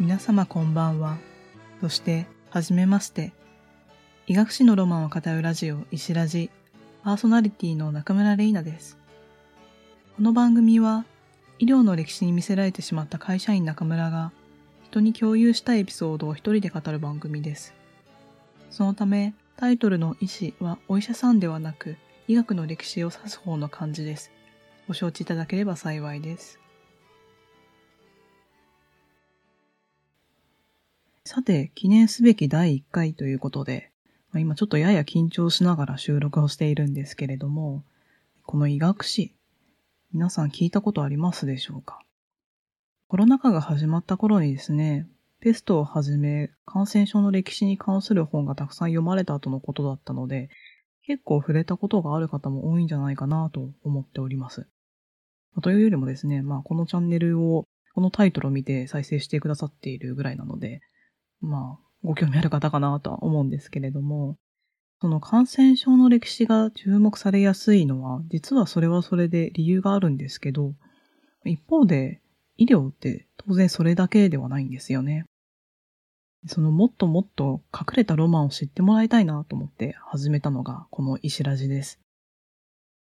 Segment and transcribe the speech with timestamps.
[0.00, 1.18] 皆様こんばんは。
[1.82, 3.34] そして、はじめまして。
[4.26, 6.48] 医学史のロマンを語るラジオ、石ラジ、
[7.04, 8.96] パーソナリティの中村玲奈です。
[10.16, 11.04] この番組は、
[11.58, 14.32] 医療の歴史に見せられてしまった会社員中村が、
[14.84, 17.74] 人に共有したいエピソードを一人で語る番組です。
[18.70, 24.32] そのため、タイトルの医師はお医者さんではなく、医学の歴史を指す方の漢字です。
[24.88, 26.58] ご承知いただければ幸いです。
[31.26, 33.90] さて、記念すべき第1回ということで、
[34.32, 37.84] ま今ちょっとやや緊張しながら収録をしているんですけれども、
[38.46, 39.34] この医学史、
[40.12, 42.00] 皆さん聞いたことありますでしょうか？
[43.06, 45.06] コロナ禍が始まった頃にですね、
[45.40, 50.48] ペストをはじめ感染症の歴史に関する本がたくさん読まれた後のことだったので、
[51.06, 54.66] 結構触れたことがある方も多いんじゃないかなと思っております。
[55.62, 60.80] というよりもですね、まあこのチャンネルを、このタイトルを見て再生してくださっているぐらいなので、
[61.40, 64.36] まあ、ご興味ある方かなとは思うんですけれども、
[65.00, 70.74] その感染症の歴史が注目されやすいのは、実はそれはそれで理由があるんですけど、
[71.44, 72.20] 一方で
[72.58, 75.24] 医療って当然それだけではないんですよね。
[76.46, 82.00] そのもっともっと隠れたロマンを知ってもらいたいなと思って始めたのがこの石ラジです。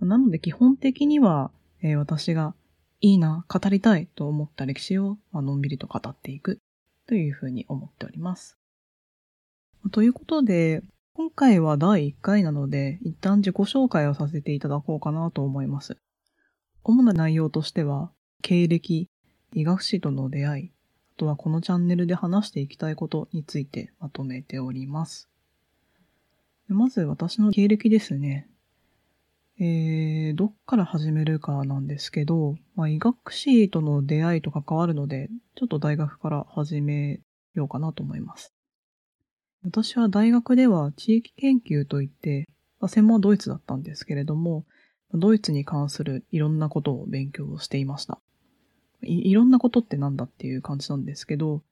[0.00, 1.50] なので基本的には、
[1.82, 2.54] えー私が
[3.00, 6.58] いいな、語りたいと思った歴史を、まあのんびりと語っていく
[7.10, 8.56] というふうに思っております。
[9.90, 10.80] ということで、
[11.14, 15.96] 今回は第1回なので、一旦自己紹介をさせていただこうかなと思います。
[16.84, 19.08] 主な内容としては、経歴、
[19.52, 20.70] 医学史との出会い、あ
[21.16, 25.28] とはこのチャンネルで話していきたいことについてまとめております。
[26.68, 28.48] まず私の経歴ですね。
[29.62, 37.20] えー、どっから始めるかなんですけど、まあ、医学史との出会いと関わるので、ちょっと大学から始め
[37.52, 38.54] ようかなと思います。
[39.62, 42.48] 私は大学では地域研究といって、
[42.80, 44.64] まあ専門はドイツだったんですけれども、
[45.12, 48.18] ドイツに関するいろんなことを勉強していました。
[49.02, 51.62] いいろんなことってなんだっていう感じなんですけど、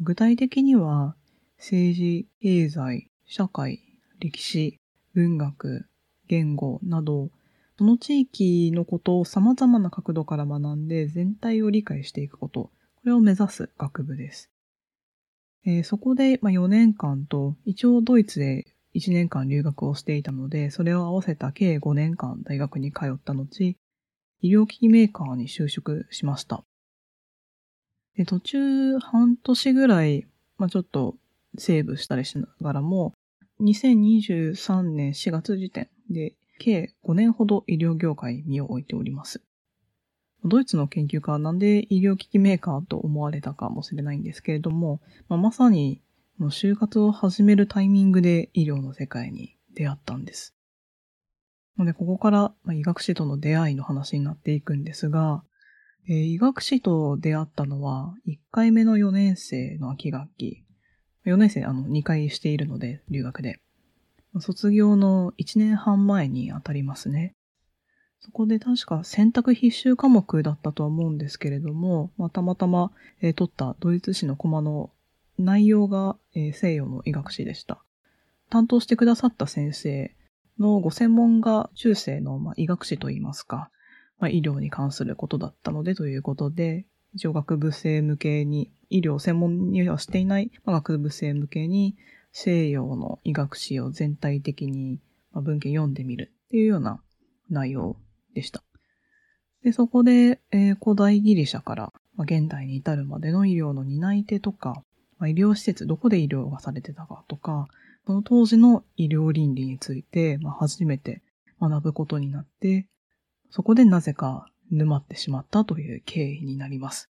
[0.00, 1.16] 具体的には
[1.58, 3.80] 政治、経済、社会、
[4.20, 4.78] 歴史、
[5.14, 5.86] 文学、
[6.32, 7.28] 言語など、
[7.76, 12.72] その地域のことを様々な角度から学んで全体を理解していくこと、こ
[13.04, 14.50] れを目指す学部です。
[15.66, 23.76] えーそこで、まあ、4年間と、一応ドイツで1年間留学をしていたので、それを合わせた計5年間大学に通った後、
[24.40, 26.64] 医療機器メーカーに就職しました。
[28.16, 30.26] で途中半年ぐらい、
[30.56, 31.16] まあ、ちょっと
[31.58, 33.12] セーブしたりしながらも、
[33.60, 39.42] 2023年4月時点で、計5年ほど医療業界に身を置いております。
[40.44, 46.02] ドイツの研究家はなんで医療機器メーカーと思われたかもしれないんですけれども、まあ、まさに
[46.40, 50.54] 就活を始めるタイミングで医療の世界に出会ったんです。
[51.78, 55.44] ので、ここからま医学史との出会いの話になっていくんですが、
[56.08, 60.64] えー医学史と出会ったのは1回目の4年生の秋学期。
[61.24, 63.60] 4年生あの2回しているので、留学で。
[64.40, 67.34] 卒業の1年半前に当たりますね。
[68.20, 74.90] そこで確か選択必修科目だったとは思うんですけれども、まあ、たまたま、えー取ったドイツ史のコマの
[75.38, 77.82] 内容が、えー西洋の医学史でした。
[78.48, 80.14] 担当してくださった先生
[80.58, 83.70] のご専門が中世の、まあ、医学史といいますか、
[84.20, 91.96] まあ、医療に関することだったのでということで、一応学部生向けに、医療専門にはしていない、まあ、学部生向けに
[92.32, 94.98] 西洋の医学史を全体的に、
[95.34, 97.02] 文献読んでみるっていうような
[97.48, 97.96] 内容
[98.34, 98.62] でした。
[99.62, 104.82] で、そこで、えー古代ギリシャから、まあ、現代に至るまでの医療の担い手とか、
[105.18, 107.68] まあ、医療施設、どこで医療がされてたかとか、
[108.06, 111.22] その当時の医療倫理について、まあ、初めて
[111.60, 112.88] 学ぶことになって、
[113.50, 117.11] そこでなぜか沼ってしまったという経緯になります。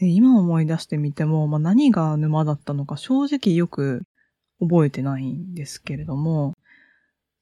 [0.00, 4.02] で今思い出してみても、まあ、何が沼だったのか正直よく
[4.58, 6.54] 覚えてないんですけれども、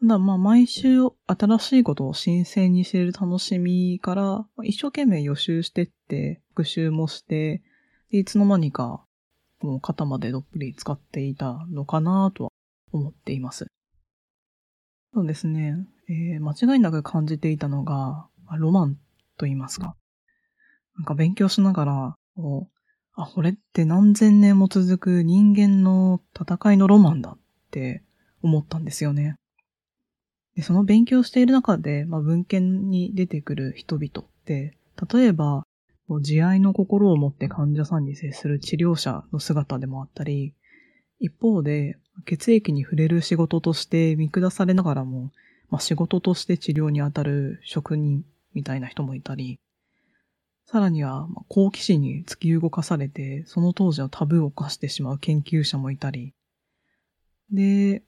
[0.00, 7.62] ただまあ毎週新しいことを新鮮に知れる楽しみから、ま一生懸命予習してって、復習もして、
[8.10, 9.04] いつの間にか
[9.60, 12.50] もう肩までどっぷり使っていたのかなとは
[12.92, 13.66] 思っています。
[15.12, 15.76] そうですね、
[16.08, 18.94] えー間違いなく感じていたのが、まロマン
[19.38, 19.96] と言いますか。
[20.96, 22.74] なんか勉強しながら、こう
[23.16, 27.38] あ、これって何千年も続く人間の戦いのロマンだっ
[27.70, 28.02] て
[28.42, 29.36] 思ったんですよね。
[30.56, 34.76] で、その勉強している中で、まあ、文献に出てくる人々って、
[35.12, 35.64] 例えば、
[36.06, 40.54] こう慈愛の心を持って患者さんに接する治療者の姿でもあったり、
[41.18, 41.96] 一方で
[42.26, 45.32] 血液に触れる仕事として見下されながらも、
[45.70, 49.58] まあ、仕事として治療に当たる職人みたいな人もいたり、
[50.66, 56.34] さらには好奇心に突き動かされて、その当時のタブーを犯してしまう研究者もいたり、
[57.50, 58.02] で、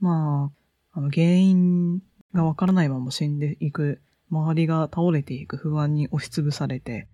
[0.00, 0.52] ま
[0.94, 2.00] あ、あの原因
[2.32, 4.00] がわからないまま死んでいく、
[4.30, 7.08] 周りが倒れていく不安に押しつぶされて、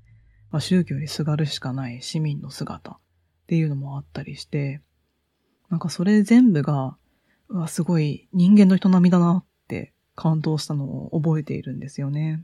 [0.51, 2.97] まあ、宗教にすがるしかない市民の姿っ
[3.47, 4.81] ていうのもあったりして、
[5.71, 6.97] なんかそれ全部が、
[7.49, 12.43] うわ、すごい人間の営みだなって感動したのを覚えているんですよね。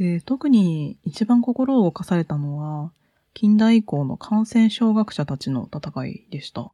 [0.00, 2.90] で、特に一番心を動かされたのは、
[3.34, 6.72] 近代以降の感染症学者たちの戦いでした。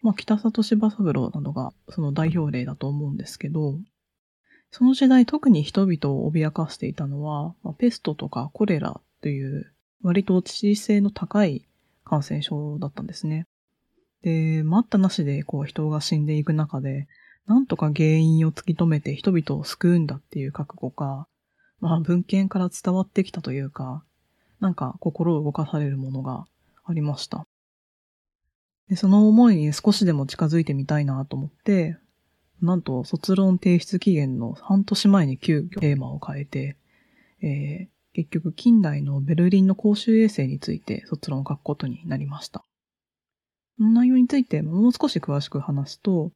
[0.00, 3.78] まあ、北里柴三郎などがその代表例だと思うんですけど、
[4.70, 11.66] その時代特に人々を脅かしていたのは、まあ、ペストとかコレラという割と致死性の高い
[12.04, 13.44] 感染症だったんですね。
[14.22, 17.06] で、待ったなしでこう人が死んでいく中で、
[17.44, 21.26] なんとか原因を突き止めて人々を救うんだっていう覚悟か、
[21.80, 24.04] まあ文献から伝わってきたというか、
[24.60, 26.46] なんか心を動かされるものが
[26.84, 27.46] ありました。
[28.88, 31.96] で、その思いに少しでも近づいてみたいなと思って、
[32.60, 36.76] なんと卒論提出期限の半年前に急遽テーマを変えて、
[37.42, 42.64] えー、結局近代のベルリンの公衆衛生について卒論を書くことになりました。
[43.78, 46.32] その内容についてもう少し詳しく話すと、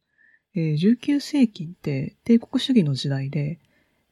[0.55, 3.59] えー、19世紀って帝国主義の時代で、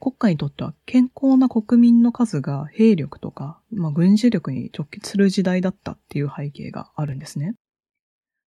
[0.03, 7.55] 国家にとっては健康な国民の数が兵力とか、まあ、軍事力に直結する時代だったっていう背景があるんですね。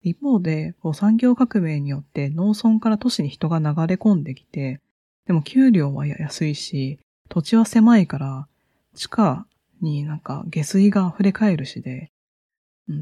[0.02, 3.72] 一方で、産業革命によって農村から都市に人が流れ
[4.02, 4.82] 込んできて、
[5.28, 6.98] でも給料は安いし、
[7.30, 8.48] 土地は狭いから、
[8.96, 9.46] 地下
[9.80, 12.10] になんか下水が溢れ返るしで、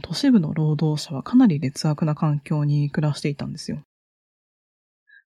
[0.02, 3.82] 都市部の労働者はかなり劣悪な環境に暮らしていたんですよ。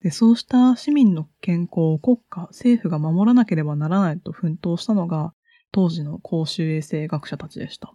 [0.02, 5.34] で、そうした市民の健康を国家、政府が守らなければならないと奮闘したのが、
[5.72, 7.94] 当時の公衆衛生学者たちでした。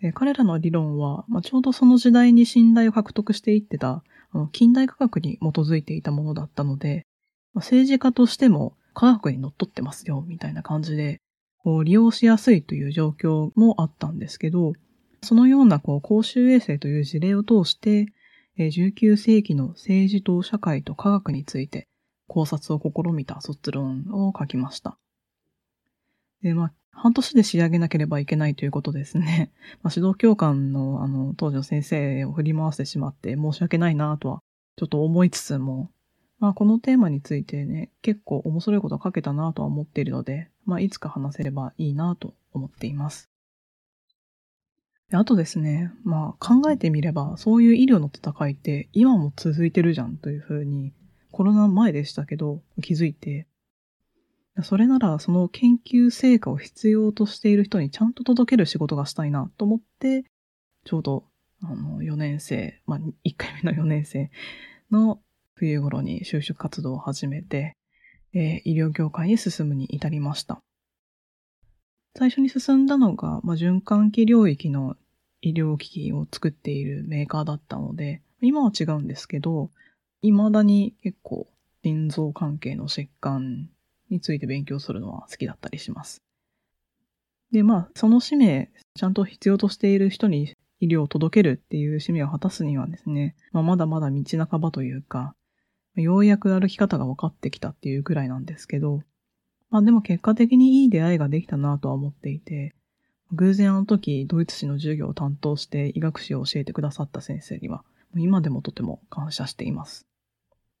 [0.00, 7.06] え、彼らの理論は、まあ、ちょうどその時代に信頼を獲得していってた、あの近代科学に基づいていたものだったので、
[7.54, 11.20] まあ、政治家としても科学に則っってますよ、みたいな感じで、
[11.64, 14.74] こう利用しやすいという状況もあったんですけど、
[15.22, 18.06] そのようなこう公衆衛生という事例を通して、
[18.66, 21.86] 19世紀の政治と社会と科学について
[22.26, 24.98] 考察を試みた卒論を書きました。
[26.42, 29.52] で、まあ、半年で仕上げなければいけないということですね。
[29.82, 34.42] まあ、指導教官の、あの、当時の先生を振り回してしまって申し訳ないなとは、
[34.76, 35.90] ちょっと思いつつも、
[36.38, 43.28] まあ、このテーマについてね、結構面白いこと書けたなとは思っているので、まあ、いつか話せればいいなと思っています。
[45.12, 50.92] あとですね、まあ、考えてみれば、そういう医療の戦いって今も続いてるじゃんというふうに、
[51.30, 53.46] コロナ前でしたけど、気づいて、
[54.62, 60.24] それならその研究成果を必要としている人にちゃんと届ける仕事がしたいなと思って、
[60.84, 61.24] ちょうど
[61.62, 64.30] あの4年生、まあ1回目の4年生
[64.90, 65.20] の
[65.54, 67.76] 冬頃に就職活動を始めて、
[68.34, 70.60] えー、医療業界に進むに至りました。
[72.16, 74.96] 最初に進んだのが、まあ、循環器領域の
[75.40, 79.70] 医療機器を作っているメーカーだったので、今は違うんですけど、
[80.22, 81.48] 未だに結構
[81.82, 83.68] 心臓関係の疾患
[84.10, 86.22] について勉強するのは好きだったりします。
[87.52, 95.34] で、まあ、その使命、ちゃんと必要としている人に医療を届けるっていう使命を果たすにはですね、まあ、まだまだ道半ばというか、
[95.94, 99.02] ようやく歩き方が分かってきたっていうくらいなんですけど、
[99.70, 102.74] まあでも結果的にいい出会いができたなとは思っていて、
[103.32, 107.84] 偶然あの時ドイツ史の授業を担当して医学史を教えてくださった先生には、
[108.16, 110.06] 今でもとても感謝しています。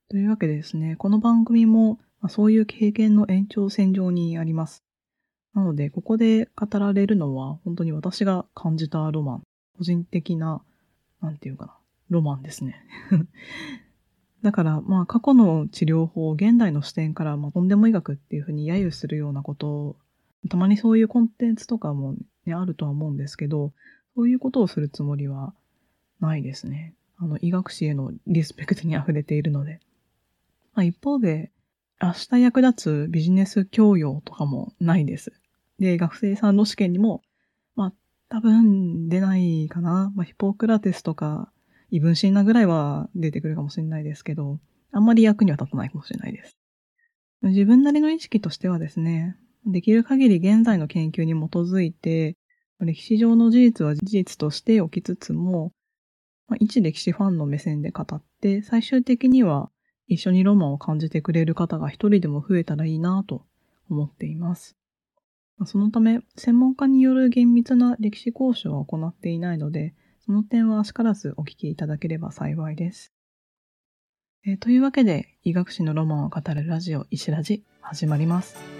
[0.08, 4.82] というわけでですね、この番組も、そういう経験の延長線上にあります。
[5.54, 9.42] なので、ここで語られるのは、本当に私が感じたロマン。
[9.76, 10.62] 個人的な、
[11.20, 11.76] なんていうかな、
[12.08, 12.76] ロマンですね。
[14.42, 19.96] だから、まあ、過去の治療法を現代の視点から、まあ、とんでも医学っていうふうに揶揄するようなことを、
[20.48, 22.14] たまにそういうコンテンツとかも
[22.48, 23.72] ね、あるとは思うんですけど、
[24.16, 25.54] そういうことをするつもりは
[26.20, 26.94] ないですね。
[27.18, 29.80] あの、医学史へのリスペクトに溢れているので。
[30.74, 31.52] まあ、一方で、
[32.00, 35.32] 明日役立つビジネス教養とかもないです。
[35.78, 37.22] で、学生さんの試験にも、
[37.74, 37.92] まあ、
[38.28, 40.12] 多分出ないかな。
[40.14, 41.50] まあ、ヒポクラテスとか、
[41.90, 44.60] 異分ンナぐらいは出てくるかもしれないですけど、
[44.92, 46.56] あんまり役には立たないかもしれないです。
[47.42, 49.36] 自分なりの意識としてはですね、
[49.66, 52.36] できる限り現在の研究に基づいて、
[52.80, 55.72] 歴史上の事実は事実としておきつつも、
[56.46, 59.70] まあ、一歴史ファンの目線で語って、最終的には
[60.06, 63.44] 一緒にロマンを感じてくれる方が一人でも増えたらいいなと
[63.90, 64.76] 思っています。
[65.64, 73.12] そのため、専門家による厳密な歴史交渉は行っていないので、その点はしからずお聞きいただければ幸いです。
[74.46, 78.77] え、というわけで、医学史のロマンを語るラジオ石ラジ始まります。